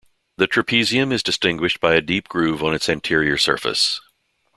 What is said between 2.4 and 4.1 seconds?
on its anterior surface.